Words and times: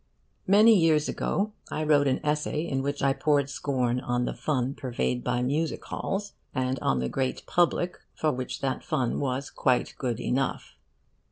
Many 0.47 0.75
years 0.79 1.07
ago 1.07 1.51
I 1.69 1.83
wrote 1.83 2.07
an 2.07 2.21
essay 2.25 2.65
in 2.65 2.81
which 2.81 3.03
I 3.03 3.13
poured 3.13 3.51
scorn 3.51 3.99
on 3.99 4.25
the 4.25 4.33
fun 4.33 4.73
purveyed 4.73 5.23
by 5.23 5.37
the 5.43 5.47
music 5.47 5.85
halls, 5.85 6.33
and 6.55 6.79
on 6.79 6.97
the 6.97 7.07
great 7.07 7.45
public 7.45 7.99
for 8.15 8.31
which 8.31 8.61
that 8.61 8.83
fun 8.83 9.19
was 9.19 9.51
quite 9.51 9.93
good 9.99 10.19
enough. 10.19 10.73